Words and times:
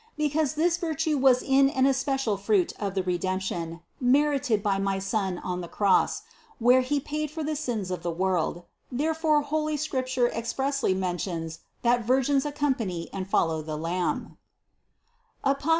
Because 0.17 0.55
this 0.55 0.77
virtue 0.77 1.15
was 1.19 1.43
in 1.43 1.69
an 1.69 1.85
especial 1.85 2.35
fruit 2.35 2.73
of 2.79 2.95
the 2.95 3.03
Redemption, 3.03 3.81
merited 3.99 4.63
by 4.63 4.79
my 4.79 4.97
Son 4.97 5.37
on 5.37 5.61
the 5.61 5.67
Cross, 5.67 6.23
where 6.57 6.81
He 6.81 6.99
paid 6.99 7.29
for 7.29 7.43
the 7.43 7.55
sins 7.55 7.91
of 7.91 8.01
the 8.01 8.09
world, 8.09 8.63
there 8.91 9.13
fore 9.13 9.43
holy 9.43 9.77
Scripture 9.77 10.27
expressly 10.29 10.95
mentions 10.95 11.59
that 11.83 12.03
virgins 12.03 12.47
ac 12.47 12.55
company 12.55 13.09
and 13.13 13.29
follow 13.29 13.61
the 13.61 13.77
Lamb 13.77 14.39
(Apoc. 15.45 15.69